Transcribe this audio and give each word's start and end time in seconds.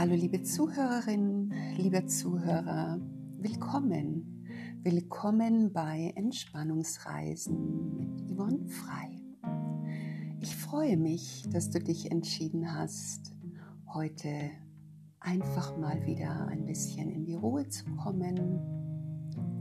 Hallo 0.00 0.14
liebe 0.14 0.42
Zuhörerinnen, 0.42 1.52
lieber 1.76 2.06
Zuhörer, 2.06 2.98
willkommen. 3.36 4.46
Willkommen 4.82 5.74
bei 5.74 6.14
Entspannungsreisen 6.16 7.98
mit 7.98 8.32
Yvonne 8.32 8.66
Frei. 8.66 9.20
Ich 10.40 10.56
freue 10.56 10.96
mich, 10.96 11.46
dass 11.50 11.68
du 11.68 11.80
dich 11.80 12.10
entschieden 12.10 12.74
hast, 12.74 13.34
heute 13.92 14.30
einfach 15.18 15.76
mal 15.76 16.06
wieder 16.06 16.46
ein 16.46 16.64
bisschen 16.64 17.10
in 17.10 17.26
die 17.26 17.34
Ruhe 17.34 17.68
zu 17.68 17.84
kommen, 17.96 18.38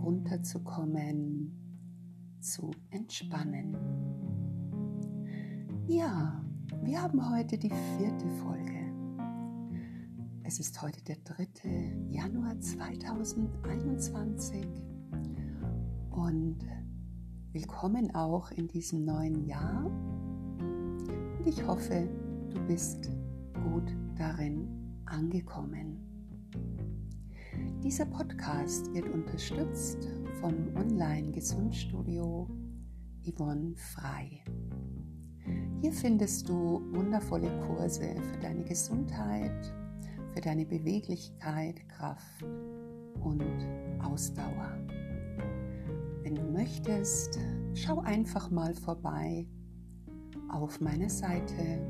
runterzukommen, 0.01 1.51
zu 2.39 2.71
entspannen. 2.91 3.75
Ja, 5.85 6.41
wir 6.81 7.01
haben 7.01 7.29
heute 7.29 7.57
die 7.57 7.73
vierte 7.97 8.29
Folge. 8.41 8.78
Es 10.51 10.59
ist 10.59 10.81
heute 10.81 10.99
der 11.03 11.17
3. 11.25 11.47
Januar 12.09 12.59
2021 12.59 14.65
und 16.09 16.57
willkommen 17.51 18.15
auch 18.15 18.49
in 18.49 18.67
diesem 18.67 19.05
neuen 19.05 19.45
Jahr. 19.45 19.85
Und 19.85 21.45
ich 21.45 21.63
hoffe, 21.67 22.09
du 22.49 22.59
bist 22.65 23.11
gut 23.63 23.95
darin 24.17 24.67
angekommen. 25.05 25.99
Dieser 27.83 28.07
Podcast 28.07 28.91
wird 28.91 29.07
unterstützt 29.07 30.07
vom 30.41 30.75
Online-Gesundstudio 30.75 32.49
Yvonne 33.23 33.75
Frei. 33.75 34.43
Hier 35.81 35.93
findest 35.93 36.49
du 36.49 36.81
wundervolle 36.91 37.51
Kurse 37.67 38.15
für 38.19 38.39
deine 38.39 38.63
Gesundheit, 38.63 39.75
für 40.39 40.45
deine 40.45 40.65
Beweglichkeit, 40.65 41.87
Kraft 41.89 42.45
und 43.19 43.43
Ausdauer. 44.01 44.71
Wenn 46.23 46.35
du 46.35 46.43
möchtest, 46.43 47.37
schau 47.73 47.99
einfach 47.99 48.49
mal 48.49 48.73
vorbei 48.73 49.45
auf 50.49 50.79
meiner 50.79 51.09
Seite 51.09 51.81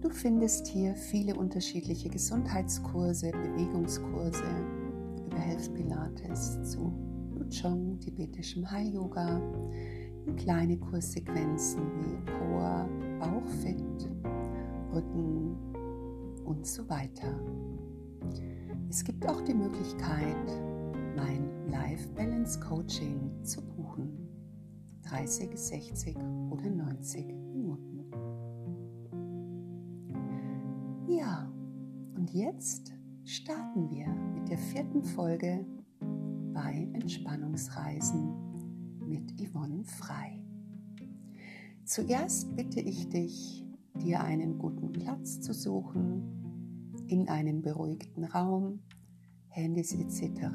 Du 0.00 0.10
findest 0.10 0.66
hier 0.66 0.96
viele 0.96 1.36
unterschiedliche 1.36 2.08
Gesundheitskurse, 2.08 3.30
Bewegungskurse, 3.30 4.42
Health 5.36 5.72
Pilates 5.74 6.62
zu 6.62 6.92
Luchong, 7.34 7.98
tibetischem 8.00 8.70
Hai-Yoga, 8.70 9.40
in 10.26 10.36
kleine 10.36 10.78
Kurssequenzen 10.78 11.82
wie 11.98 12.32
Core, 12.32 12.88
Bauchfit, 13.18 14.08
Rücken 14.92 15.56
und 16.44 16.66
so 16.66 16.88
weiter. 16.88 17.38
Es 18.88 19.04
gibt 19.04 19.26
auch 19.28 19.40
die 19.42 19.54
Möglichkeit, 19.54 20.46
mein 21.16 21.48
Life 21.68 22.08
Balance 22.14 22.58
Coaching 22.60 23.30
zu 23.42 23.60
buchen. 23.62 24.24
30, 25.02 25.50
60 25.56 26.16
oder 26.50 26.70
90 26.70 27.26
Minuten. 27.52 28.04
Ja, 31.06 31.52
und 32.16 32.32
jetzt 32.32 32.94
starten 33.24 33.90
wir 33.90 34.06
mit 34.34 34.50
der 34.50 34.58
vierten 34.58 35.02
Folge 35.02 35.64
bei 36.52 36.88
Entspannungsreisen 36.92 38.34
mit 39.06 39.32
Yvonne 39.40 39.82
Frei. 39.84 40.42
Zuerst 41.84 42.54
bitte 42.54 42.80
ich 42.80 43.08
dich, 43.08 43.64
dir 44.02 44.22
einen 44.22 44.58
guten 44.58 44.92
Platz 44.92 45.40
zu 45.40 45.54
suchen, 45.54 47.04
in 47.06 47.28
einem 47.28 47.62
beruhigten 47.62 48.24
Raum, 48.24 48.80
Handys 49.48 49.94
etc. 49.94 50.48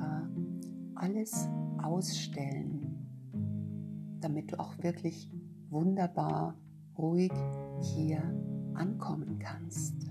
alles 0.96 1.48
ausstellen, 1.82 2.98
damit 4.20 4.52
du 4.52 4.60
auch 4.60 4.78
wirklich 4.84 5.32
wunderbar 5.70 6.56
ruhig 6.98 7.32
hier 7.82 8.22
ankommen 8.74 9.40
kannst. 9.40 10.09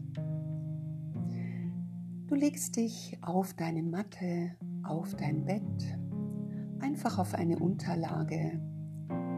Du 2.29 2.35
legst 2.35 2.77
dich 2.77 3.17
auf 3.23 3.55
deine 3.55 3.83
Matte, 3.83 4.55
auf 4.83 5.15
dein 5.17 5.47
Bett, 5.47 5.63
einfach 6.79 7.19
auf 7.19 7.33
eine 7.33 7.59
Unterlage, 7.59 8.61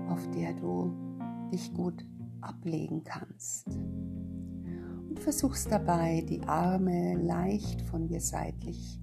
auf 0.08 0.28
der 0.32 0.54
du 0.54 0.92
dich 1.52 1.72
gut 1.72 2.04
ablegen 2.40 3.04
kannst. 3.04 3.68
Und 5.08 5.20
versuchst 5.20 5.70
dabei, 5.70 6.26
die 6.28 6.42
Arme 6.42 7.14
leicht 7.14 7.80
von 7.82 8.08
dir 8.08 8.20
seitlich 8.20 9.00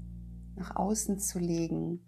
nach 0.58 0.76
außen 0.76 1.18
zu 1.20 1.40
legen, 1.40 2.02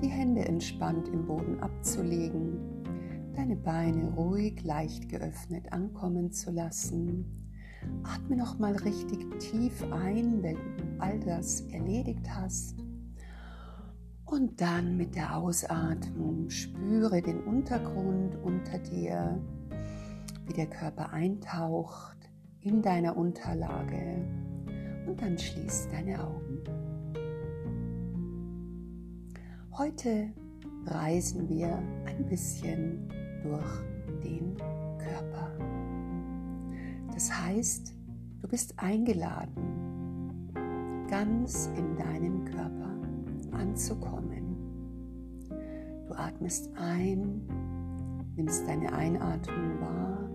die 0.00 0.08
Hände 0.10 0.44
entspannt 0.44 1.08
im 1.08 1.26
Boden 1.26 1.58
abzulegen, 1.58 2.60
deine 3.34 3.56
Beine 3.56 4.14
ruhig 4.14 4.62
leicht 4.62 5.08
geöffnet 5.08 5.72
ankommen 5.72 6.30
zu 6.30 6.52
lassen 6.52 7.48
Atme 8.02 8.36
noch 8.36 8.58
mal 8.58 8.74
richtig 8.76 9.18
tief 9.38 9.82
ein, 9.92 10.42
wenn 10.42 10.56
all 10.98 11.18
das 11.20 11.62
erledigt 11.72 12.26
hast. 12.28 12.76
Und 14.24 14.60
dann 14.60 14.96
mit 14.96 15.14
der 15.14 15.36
Ausatmung 15.36 16.50
spüre 16.50 17.22
den 17.22 17.40
Untergrund 17.44 18.36
unter 18.42 18.78
dir, 18.78 19.40
wie 20.46 20.52
der 20.52 20.66
Körper 20.66 21.12
eintaucht 21.12 22.16
in 22.60 22.82
deiner 22.82 23.16
Unterlage. 23.16 24.26
Und 25.06 25.20
dann 25.22 25.38
schließ 25.38 25.88
deine 25.90 26.22
Augen. 26.22 26.58
Heute 29.78 30.30
reisen 30.86 31.48
wir 31.48 31.82
ein 32.04 32.26
bisschen 32.26 33.08
durch 33.42 33.80
den 34.22 34.56
Körper. 34.98 35.52
Das 37.14 37.32
heißt, 37.32 37.94
du 38.40 38.48
bist 38.48 38.74
eingeladen, 38.78 39.97
ganz 41.08 41.70
in 41.76 41.96
deinem 41.96 42.44
Körper 42.44 42.96
anzukommen. 43.52 44.56
Du 46.06 46.14
atmest 46.14 46.70
ein, 46.76 47.42
nimmst 48.36 48.68
deine 48.68 48.92
Einatmung 48.92 49.80
wahr, 49.80 50.28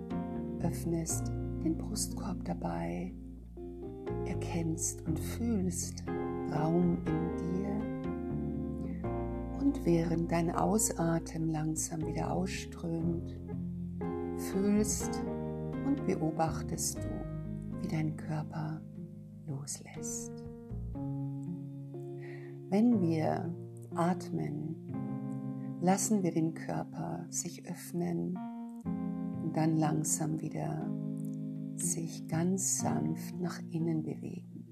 öffnest 0.61 1.27
den 1.63 1.77
Brustkorb 1.77 2.43
dabei, 2.45 3.13
erkennst 4.25 5.05
und 5.07 5.19
fühlst 5.19 6.03
Raum 6.53 6.97
in 7.05 7.37
dir 7.37 7.53
und 9.59 9.85
während 9.85 10.31
dein 10.31 10.51
Ausatmen 10.55 11.51
langsam 11.51 12.05
wieder 12.05 12.31
ausströmt, 12.31 13.39
fühlst 14.37 15.21
und 15.85 16.05
beobachtest 16.05 16.97
du, 16.97 17.81
wie 17.81 17.87
dein 17.87 18.15
Körper 18.17 18.81
loslässt. 19.47 20.42
Wenn 22.73 23.01
wir 23.01 23.53
atmen, 23.93 24.75
lassen 25.79 26.23
wir 26.23 26.31
den 26.31 26.55
Körper 26.55 27.23
sich 27.29 27.69
öffnen 27.69 28.35
und 29.43 29.55
dann 29.55 29.77
langsam 29.77 30.41
wieder 30.41 30.91
sich 31.75 32.27
ganz 32.27 32.79
sanft 32.79 33.39
nach 33.39 33.59
innen 33.69 34.01
bewegen. 34.01 34.65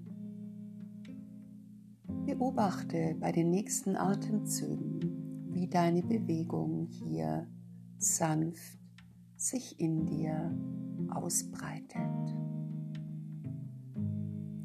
Beobachte 2.25 3.15
bei 3.19 3.31
den 3.31 3.51
nächsten 3.51 3.95
Atemzügen, 3.95 5.51
wie 5.51 5.67
deine 5.67 6.01
Bewegung 6.01 6.87
hier 6.87 7.47
sanft 7.99 8.79
sich 9.35 9.79
in 9.79 10.07
dir 10.07 10.57
ausbreitet. 11.11 12.35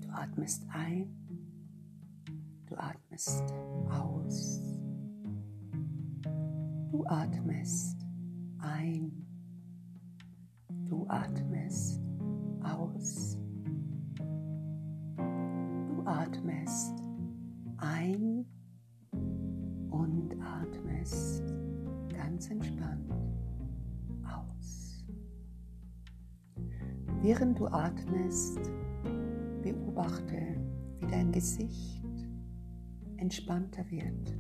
Du 0.01 0.09
atmest 0.09 0.65
ein, 0.71 1.26
atmest 2.77 3.43
aus. 3.91 4.63
Du 6.91 7.05
atmest 7.07 7.99
ein, 8.59 9.13
du 10.89 11.07
atmest 11.09 12.01
aus. 12.63 13.39
Du 15.17 16.03
atmest 16.05 16.95
ein 17.79 18.47
und 19.91 20.35
atmest 20.41 21.43
ganz 22.09 22.51
entspannt 22.51 23.07
Während 27.27 27.59
du 27.59 27.67
atmest, 27.67 28.61
beobachte, 29.61 30.37
wie 31.01 31.07
dein 31.07 31.33
Gesicht 31.33 32.06
entspannter 33.19 33.85
wird, 33.91 34.37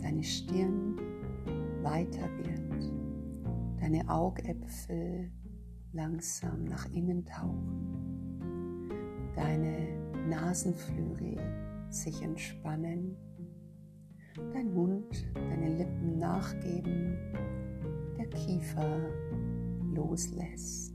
deine 0.00 0.22
Stirn 0.22 0.96
weiter 1.82 2.28
wird, 2.38 2.92
deine 3.80 4.08
Augäpfel 4.08 5.30
langsam 5.92 6.64
nach 6.64 6.90
innen 6.92 7.24
tauchen, 7.24 8.90
deine 9.34 9.88
Nasenflügel 10.28 11.36
sich 11.90 12.22
entspannen, 12.22 13.16
dein 14.52 14.72
Mund, 14.74 15.26
deine 15.34 15.76
Lippen 15.76 16.18
nachgeben, 16.18 17.16
der 18.18 18.26
Kiefer 18.30 19.00
loslässt, 19.94 20.94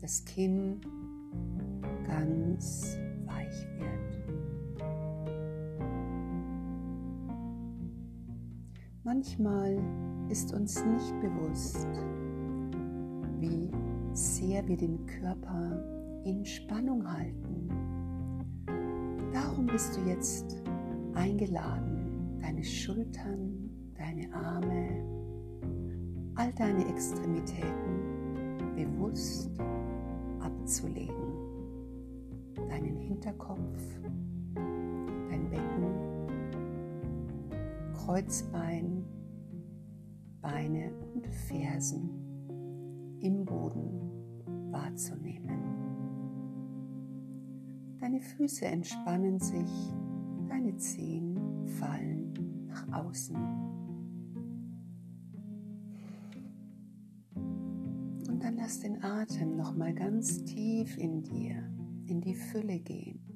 das 0.00 0.24
Kinn 0.24 0.80
ganz 2.06 2.96
weich 3.26 3.66
wird. 3.78 4.17
Manchmal 9.08 9.82
ist 10.28 10.52
uns 10.52 10.84
nicht 10.84 11.18
bewusst, 11.22 11.88
wie 13.40 13.70
sehr 14.12 14.68
wir 14.68 14.76
den 14.76 15.06
Körper 15.06 15.82
in 16.26 16.44
Spannung 16.44 17.10
halten. 17.10 17.70
Darum 19.32 19.64
bist 19.64 19.96
du 19.96 20.02
jetzt 20.10 20.62
eingeladen, 21.14 22.38
deine 22.42 22.62
Schultern, 22.62 23.70
deine 23.96 24.30
Arme, 24.34 25.02
all 26.34 26.52
deine 26.52 26.86
Extremitäten 26.90 28.74
bewusst 28.76 29.58
abzulegen. 30.40 31.32
Deinen 32.68 32.98
Hinterkopf, 32.98 33.82
Kreuzbein, 38.08 39.04
Beine 40.40 40.90
und 41.12 41.26
Fersen 41.26 42.08
im 43.20 43.44
Boden 43.44 44.00
wahrzunehmen. 44.72 45.58
Deine 48.00 48.22
Füße 48.22 48.64
entspannen 48.64 49.38
sich, 49.38 49.92
deine 50.48 50.74
Zehen 50.78 51.68
fallen 51.78 52.32
nach 52.66 53.04
außen. 53.04 53.36
Und 57.34 58.42
dann 58.42 58.56
lass 58.56 58.80
den 58.80 59.04
Atem 59.04 59.54
noch 59.54 59.76
mal 59.76 59.92
ganz 59.92 60.42
tief 60.44 60.96
in 60.96 61.24
dir, 61.24 61.62
in 62.06 62.22
die 62.22 62.34
Fülle 62.34 62.78
gehen. 62.78 63.27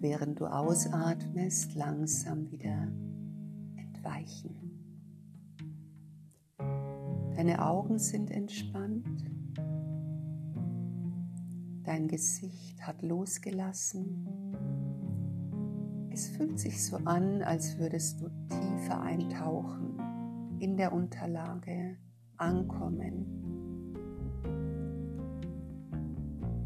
Während 0.00 0.38
du 0.38 0.46
ausatmest, 0.46 1.74
langsam 1.74 2.48
wieder 2.52 2.86
entweichen. 3.74 4.54
Deine 7.34 7.64
Augen 7.66 7.98
sind 7.98 8.30
entspannt. 8.30 9.24
Dein 11.82 12.06
Gesicht 12.06 12.80
hat 12.86 13.02
losgelassen. 13.02 14.28
Es 16.12 16.28
fühlt 16.28 16.60
sich 16.60 16.84
so 16.84 16.98
an, 16.98 17.42
als 17.42 17.76
würdest 17.78 18.20
du 18.20 18.28
tiefer 18.48 19.02
eintauchen, 19.02 19.98
in 20.60 20.76
der 20.76 20.92
Unterlage 20.92 21.96
ankommen. 22.36 23.34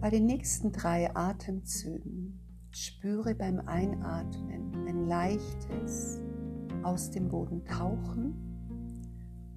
Bei 0.02 0.10
den 0.10 0.26
nächsten 0.26 0.72
drei 0.72 1.14
Atemzügen 1.16 2.21
spüre 2.76 3.34
beim 3.34 3.60
Einatmen 3.66 4.86
ein 4.86 5.06
leichtes 5.06 6.20
aus 6.82 7.10
dem 7.10 7.28
Boden 7.28 7.64
tauchen 7.64 8.34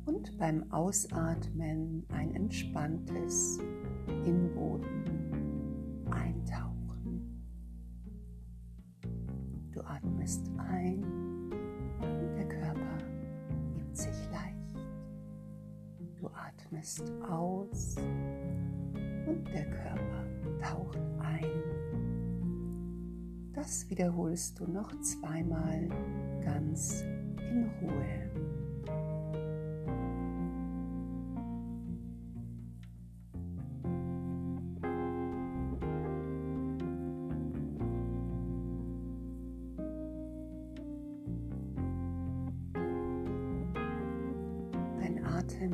und 0.05 0.37
beim 0.37 0.71
Ausatmen 0.71 2.05
ein 2.09 2.35
entspanntes 2.35 3.59
im 4.25 4.53
Boden 4.53 6.05
eintauchen. 6.11 7.41
Du 9.71 9.81
atmest 9.81 10.51
ein 10.57 11.03
und 12.01 12.35
der 12.35 12.47
Körper 12.47 12.97
gibt 13.75 13.97
sich 13.97 14.29
leicht. 14.31 14.75
Du 16.17 16.27
atmest 16.27 17.11
aus 17.29 17.95
und 19.27 19.47
der 19.53 19.69
Körper 19.69 20.25
taucht 20.61 20.99
ein. 21.19 22.04
Das 23.55 23.89
wiederholst 23.89 24.59
du 24.59 24.65
noch 24.67 24.91
zweimal 24.99 25.87
ganz 26.43 27.01
in 27.39 27.69
Ruhe. 27.81 28.25
Dein 44.99 45.23
Atem 45.23 45.73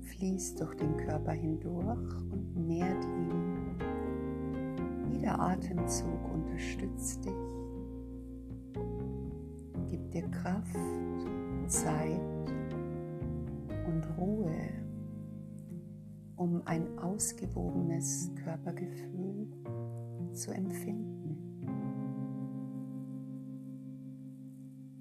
fließt 0.00 0.60
durch 0.60 0.76
den 0.76 0.96
Körper 0.96 1.32
hindurch 1.32 2.14
und 2.30 2.56
nährt 2.56 3.04
ihn. 3.04 3.45
Jeder 5.26 5.40
Atemzug 5.40 6.32
unterstützt 6.32 7.24
dich 7.24 7.32
dir 10.12 10.28
Kraft, 10.28 10.78
Zeit 11.66 12.20
und 13.88 14.06
Ruhe, 14.16 14.54
um 16.36 16.62
ein 16.64 16.96
ausgewogenes 17.00 18.30
Körpergefühl 18.44 19.48
zu 20.32 20.52
empfinden. 20.52 21.36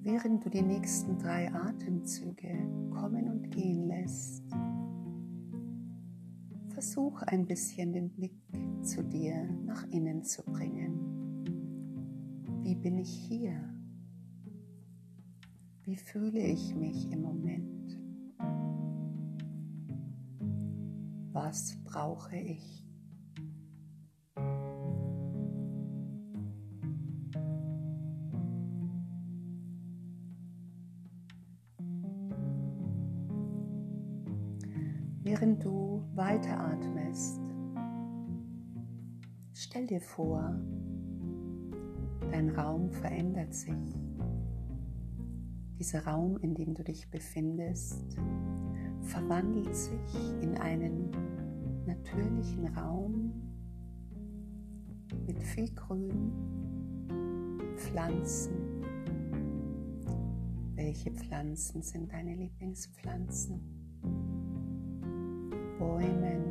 Während 0.01 0.43
du 0.43 0.49
die 0.49 0.63
nächsten 0.63 1.19
drei 1.19 1.53
Atemzüge 1.53 2.49
kommen 2.89 3.29
und 3.29 3.51
gehen 3.51 3.89
lässt, 3.89 4.43
versuch 6.85 7.23
ein 7.23 7.47
bisschen 7.47 7.93
den 7.93 8.11
Blick 8.11 8.37
zu 8.83 9.03
dir 9.03 9.43
nach 9.65 9.87
innen 9.87 10.23
zu 10.23 10.43
bringen. 10.43 11.43
Wie 12.61 12.75
bin 12.75 12.99
ich 12.99 13.09
hier? 13.09 13.59
Wie 15.81 15.95
fühle 15.95 16.41
ich 16.41 16.75
mich 16.75 17.11
im 17.11 17.23
Moment? 17.23 17.99
Was 21.33 21.75
brauche 21.85 22.37
ich? 22.37 22.84
Weiteratmest, 36.15 37.41
stell 39.53 39.85
dir 39.87 40.01
vor, 40.01 40.55
dein 42.31 42.49
Raum 42.49 42.89
verändert 42.89 43.53
sich. 43.53 43.73
Dieser 45.77 46.05
Raum, 46.05 46.37
in 46.37 46.55
dem 46.55 46.73
du 46.73 46.83
dich 46.83 47.09
befindest, 47.11 48.17
verwandelt 49.01 49.75
sich 49.75 50.41
in 50.41 50.57
einen 50.57 51.11
natürlichen 51.85 52.67
Raum 52.77 53.33
mit 55.27 55.37
viel 55.43 55.73
Grün, 55.75 56.31
Pflanzen. 57.75 58.53
Welche 60.75 61.11
Pflanzen 61.11 61.81
sind 61.81 62.11
deine 62.11 62.35
Lieblingspflanzen? 62.35 63.74
Bäumen. 65.77 66.43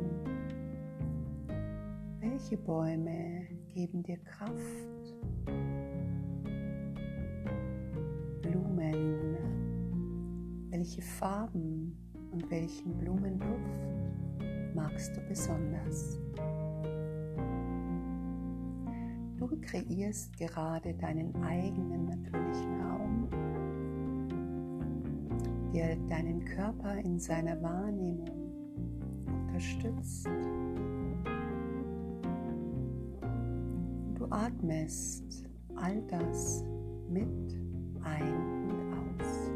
Welche 2.19 2.57
Bäume 2.57 3.47
geben 3.73 4.03
dir 4.03 4.17
Kraft? 4.17 4.53
Blumen, 8.41 9.37
welche 10.69 11.01
Farben 11.01 11.97
und 12.31 12.49
welchen 12.51 12.95
Blumenduft 12.99 13.87
magst 14.75 15.17
du 15.17 15.21
besonders? 15.27 16.19
Du 19.37 19.47
kreierst 19.61 20.37
gerade 20.37 20.93
deinen 20.93 21.35
eigenen 21.43 22.05
natürlichen 22.05 22.81
Raum, 22.81 23.27
der 25.73 25.95
deinen 26.09 26.45
Körper 26.45 26.97
in 26.99 27.19
seiner 27.19 27.59
Wahrnehmung 27.63 28.44
unterstützt. 29.55 30.27
Du 34.15 34.25
atmest 34.29 35.45
all 35.75 36.01
das 36.09 36.65
mit 37.09 37.57
ein 38.03 38.33
und 38.69 38.93
aus. 38.93 39.51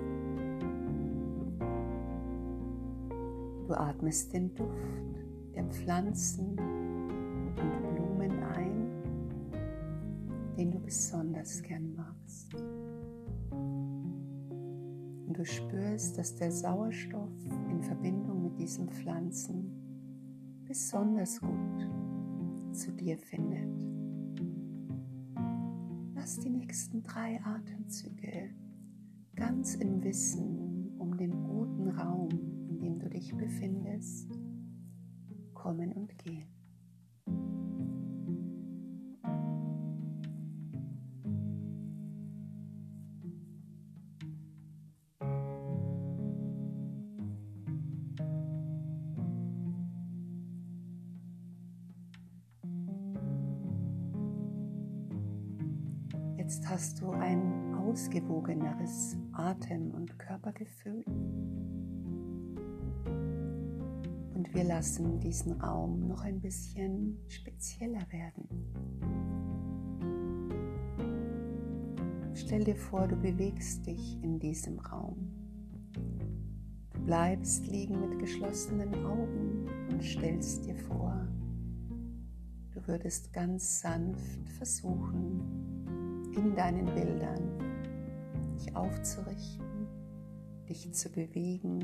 Du 3.67 3.73
atmest 3.73 4.33
den 4.33 4.55
Duft 4.55 5.19
der 5.53 5.65
Pflanzen 5.65 6.57
und 6.57 7.55
Blumen 7.93 8.41
ein, 8.55 8.87
den 10.57 10.71
du 10.71 10.79
besonders 10.79 11.61
gern 11.61 11.93
magst. 11.95 12.55
Und 15.27 15.37
du 15.37 15.43
spürst, 15.43 16.17
dass 16.17 16.35
der 16.35 16.53
Sauerstoff 16.53 17.29
in 17.69 17.81
Verbindung 17.81 18.43
mit 18.43 18.57
diesen 18.57 18.89
Pflanzen 18.89 19.78
besonders 20.69 21.41
gut 21.41 22.75
zu 22.75 22.91
dir 22.91 23.17
findet. 23.17 23.83
Lass 26.13 26.39
die 26.39 26.51
nächsten 26.51 27.01
drei 27.01 27.43
Atemzüge 27.43 28.51
ganz 29.35 29.73
im 29.73 30.03
Wissen 30.03 30.93
um 30.99 31.17
den 31.17 31.31
guten 31.43 31.89
Raum, 31.89 32.29
in 32.69 32.79
dem 32.79 32.99
du 32.99 33.09
dich 33.09 33.35
befindest, 33.35 34.29
kommen 35.55 35.91
und 35.91 36.15
gehen. 36.19 36.58
Jetzt 56.59 56.69
hast 56.69 57.01
du 57.01 57.11
ein 57.11 57.73
ausgewogeneres 57.73 59.15
Atem- 59.31 59.91
und 59.91 60.19
Körpergefühl. 60.19 61.05
Und 64.35 64.53
wir 64.53 64.65
lassen 64.65 65.21
diesen 65.21 65.53
Raum 65.53 66.05
noch 66.05 66.21
ein 66.21 66.41
bisschen 66.41 67.17
spezieller 67.29 68.05
werden. 68.11 68.49
Stell 72.33 72.65
dir 72.65 72.75
vor, 72.75 73.07
du 73.07 73.15
bewegst 73.15 73.85
dich 73.87 74.21
in 74.21 74.37
diesem 74.37 74.79
Raum. 74.79 75.31
Du 76.91 76.99
bleibst 77.05 77.67
liegen 77.67 78.01
mit 78.01 78.19
geschlossenen 78.19 79.05
Augen 79.05 79.65
und 79.89 80.03
stellst 80.03 80.65
dir 80.65 80.75
vor, 80.75 81.25
du 82.71 82.85
würdest 82.85 83.31
ganz 83.31 83.79
sanft 83.79 84.49
versuchen, 84.49 85.68
in 86.39 86.55
deinen 86.55 86.85
Bildern, 86.85 87.41
dich 88.55 88.73
aufzurichten, 88.73 89.87
dich 90.69 90.93
zu 90.93 91.09
bewegen. 91.09 91.83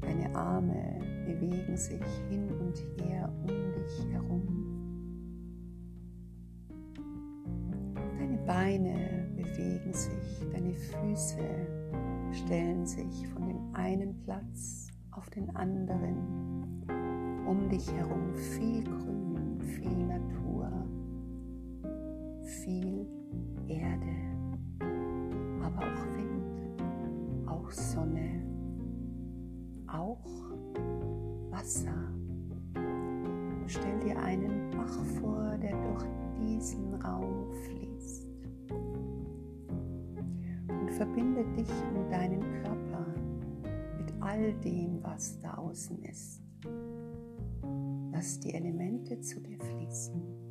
Deine 0.00 0.34
Arme 0.34 0.98
bewegen 1.26 1.76
sich 1.76 2.02
hin 2.30 2.48
und 2.58 2.78
her 3.02 3.30
um 3.42 3.48
dich 3.74 4.12
herum. 4.12 4.66
Deine 8.18 8.38
Beine 8.46 9.28
bewegen 9.36 9.92
sich, 9.92 10.48
deine 10.52 10.74
Füße 10.74 11.44
stellen 12.32 12.86
sich 12.86 13.28
von 13.28 13.46
dem 13.46 13.74
einen 13.74 14.18
Platz 14.22 14.88
auf 15.10 15.28
den 15.28 15.54
anderen. 15.54 16.86
Um 17.46 17.68
dich 17.68 17.92
herum 17.92 18.34
viel 18.34 18.84
Grün, 18.84 19.60
viel 19.60 20.06
Natur, 20.06 20.39
viel 22.64 23.06
Erde, 23.68 24.16
aber 25.62 25.78
auch 25.78 26.06
Wind, 26.16 27.48
auch 27.48 27.70
Sonne, 27.70 28.42
auch 29.86 30.24
Wasser. 31.50 31.94
Stell 33.66 34.00
dir 34.00 34.18
einen 34.18 34.70
Bach 34.72 35.04
vor, 35.20 35.56
der 35.58 35.70
durch 35.70 36.04
diesen 36.38 36.94
Raum 36.94 37.50
fließt. 37.64 38.28
Und 40.68 40.90
verbinde 40.90 41.44
dich 41.56 41.70
und 41.94 42.10
deinen 42.10 42.42
Körper 42.62 43.06
mit 43.96 44.12
all 44.20 44.52
dem, 44.60 45.02
was 45.02 45.40
da 45.40 45.54
außen 45.54 46.02
ist. 46.02 46.42
Lass 48.12 48.40
die 48.40 48.52
Elemente 48.52 49.20
zu 49.20 49.40
dir 49.40 49.58
fließen. 49.58 50.49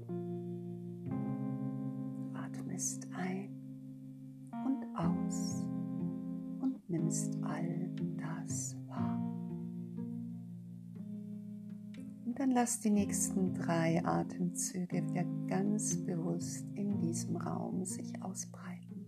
Dann 12.39 12.51
lass 12.51 12.79
die 12.79 12.89
nächsten 12.89 13.53
drei 13.53 14.01
Atemzüge 14.05 15.05
wieder 15.05 15.25
ganz 15.47 15.97
bewusst 16.05 16.65
in 16.73 16.97
diesem 16.97 17.35
Raum 17.35 17.83
sich 17.83 18.23
ausbreiten. 18.23 19.05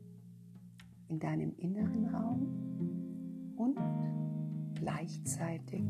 In 1.07 1.17
deinem 1.17 1.55
inneren 1.55 2.07
Raum 2.07 3.53
und 3.55 3.77
gleichzeitig 4.75 5.81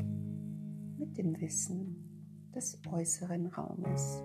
mit 0.96 1.18
dem 1.18 1.40
Wissen 1.40 2.50
des 2.54 2.78
äußeren 2.88 3.46
Raumes 3.46 4.22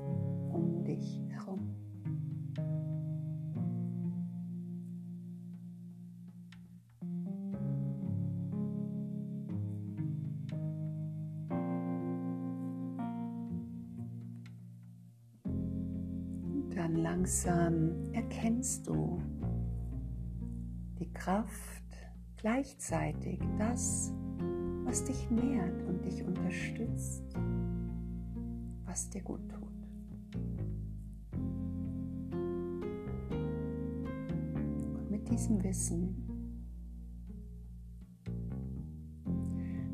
langsam 17.10 18.12
erkennst 18.12 18.86
du 18.86 19.22
die 21.00 21.10
Kraft, 21.14 21.86
gleichzeitig 22.36 23.40
das, 23.58 24.12
was 24.84 25.06
dich 25.06 25.30
nährt 25.32 25.84
und 25.84 26.04
dich 26.04 26.22
unterstützt, 26.22 27.24
was 28.86 29.10
dir 29.10 29.22
gut 29.22 29.40
tut. 29.50 29.62
Und 34.96 35.10
mit 35.10 35.30
diesem 35.30 35.64
Wissen 35.64 36.14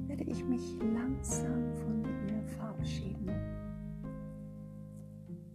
werde 0.08 0.24
ich 0.24 0.43
mich 0.43 0.79
langsam 0.96 1.72
von 1.75 2.03
dir 2.03 2.43
verabschieden. 2.58 3.29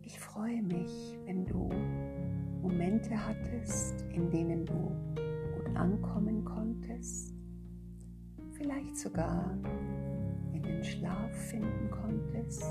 Ich 0.03 0.21
freue 0.21 0.63
mich, 0.63 1.18
Momente 3.09 3.27
hattest, 3.27 4.03
in 4.13 4.31
denen 4.31 4.67
du 4.67 4.75
gut 4.75 5.77
ankommen 5.77 6.45
konntest, 6.45 7.35
vielleicht 8.53 8.97
sogar 8.97 9.57
in 10.53 10.63
den 10.63 10.85
Schlaf 10.85 11.31
finden 11.51 11.91
konntest 11.91 12.65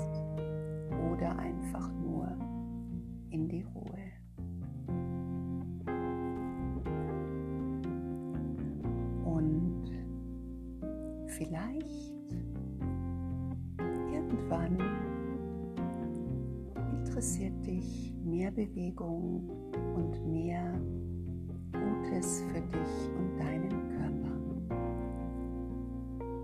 oder 1.12 1.36
einfach 1.38 1.90
nur 1.92 2.28
in 3.30 3.48
die 3.48 3.62
Ruhe. 3.62 3.97
Mehr 18.48 18.66
Bewegung 18.66 19.48
und 19.94 20.26
mehr 20.30 20.80
Gutes 21.72 22.42
für 22.48 22.60
dich 22.60 23.10
und 23.16 23.36
deinen 23.38 23.88
Körper, 23.90 24.36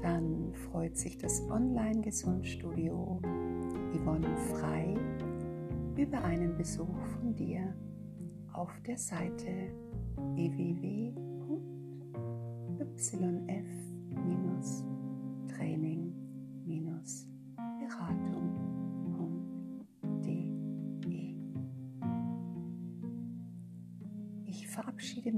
dann 0.03 0.53
freut 0.71 0.97
sich 0.97 1.19
das 1.19 1.41
Online-Gesundstudio 1.51 3.21
Yvonne 3.95 4.37
Frei 4.37 4.97
über 5.97 6.23
einen 6.25 6.57
Besuch 6.57 6.99
von 7.21 7.35
dir 7.35 7.75
auf 8.53 8.73
der 8.87 8.99
Seite 8.99 9.73
www.yf-training 10.35 11.15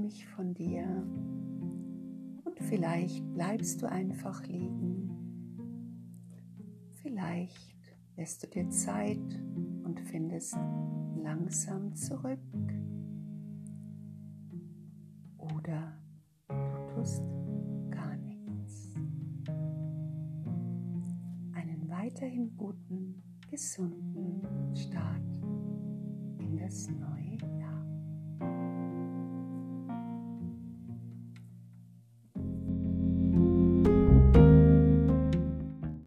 mich 0.07 0.25
von 0.25 0.53
dir 0.53 0.85
und 2.45 2.57
vielleicht 2.69 3.29
bleibst 3.33 3.81
du 3.81 3.89
einfach 3.89 4.41
liegen. 4.47 5.11
Vielleicht 7.01 7.97
lässt 8.15 8.41
du 8.41 8.47
dir 8.47 8.69
Zeit 8.69 9.19
und 9.83 9.99
findest 10.05 10.55
langsam 11.21 11.93
zurück 11.93 12.39
oder 15.39 15.99
du 16.47 16.95
tust 16.95 17.21
gar 17.89 18.15
nichts. 18.15 18.93
Einen 21.51 21.85
weiterhin 21.89 22.55
guten, 22.55 23.21
gesunden 23.51 24.73
Start 24.73 25.37
in 26.39 26.55
das 26.57 26.89
neue 26.91 27.59
Jahr. 27.59 27.66